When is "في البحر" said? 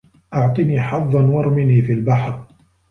1.81-2.45